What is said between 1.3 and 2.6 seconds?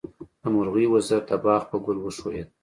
باغ په ګل وښویېد.